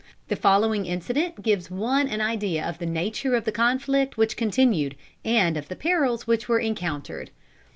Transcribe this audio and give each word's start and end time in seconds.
The 0.29 0.35
following 0.35 0.87
incident 0.87 1.43
gives 1.43 1.69
one 1.69 2.07
an 2.07 2.21
idea 2.21 2.67
of 2.67 2.79
the 2.79 2.87
nature 2.87 3.35
of 3.35 3.45
the 3.45 3.51
conflict 3.51 4.17
which 4.17 4.35
continued, 4.35 4.95
and 5.23 5.55
of 5.57 5.67
the 5.67 5.75
perils 5.75 6.25
which 6.25 6.49
were 6.49 6.57
encountered. 6.57 7.29